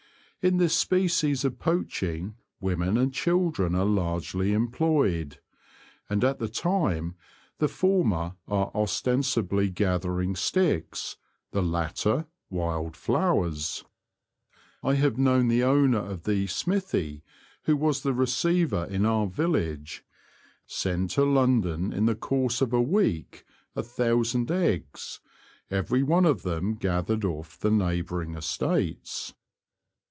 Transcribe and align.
In 0.43 0.57
this 0.57 0.75
species 0.75 1.45
of 1.45 1.59
poaching 1.59 2.33
women 2.59 2.97
and 2.97 3.13
children 3.13 3.75
are 3.75 3.85
largely 3.85 4.53
employed, 4.53 5.37
and 6.09 6.23
at 6.23 6.39
the 6.39 6.47
time 6.49 7.13
the 7.59 7.67
former 7.67 8.33
are 8.47 8.71
os 8.73 8.99
tensibly 9.03 9.71
gathering 9.71 10.35
sticks, 10.35 11.17
the 11.51 11.61
latter 11.61 12.25
wild 12.49 12.97
flowers. 12.97 13.83
I 14.81 14.95
have 14.95 15.19
known 15.19 15.47
the 15.47 15.63
owner 15.63 15.99
of 15.99 16.23
the 16.23 16.45
'^ 16.45 16.49
smithy," 16.49 17.21
who 17.65 17.77
was 17.77 18.01
the 18.01 18.11
receiver 18.15 18.85
in 18.85 19.05
our 19.05 19.27
village, 19.27 20.03
send 20.65 21.11
to 21.11 21.23
London 21.23 21.93
in 21.93 22.07
the 22.07 22.15
course 22.15 22.61
of 22.61 22.73
a 22.73 22.81
week 22.81 23.45
a 23.75 23.83
thousand 23.83 24.49
eggs, 24.49 25.19
every 25.69 25.99
The 26.01 26.07
Confessions 26.07 26.07
of 26.07 26.07
a 26.07 26.07
T^oacher. 26.07 26.07
31 26.07 26.09
one 26.09 26.25
of 26.25 26.41
them 26.41 26.73
gathered 26.79 27.25
off 27.25 27.59
the 27.59 27.69
neighbouring 27.69 28.33
estates. 28.33 29.35